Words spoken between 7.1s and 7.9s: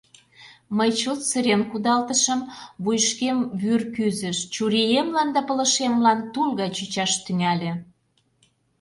тӱҥале.